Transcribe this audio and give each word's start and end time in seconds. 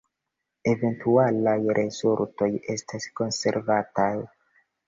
Eventualaj 0.71 1.55
rezultoj 1.79 2.49
estas 2.77 3.09
konservataj. 3.21 4.13